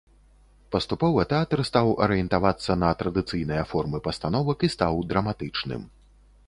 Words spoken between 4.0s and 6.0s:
пастановак і стаў драматычным.